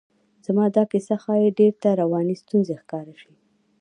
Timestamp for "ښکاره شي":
2.81-3.33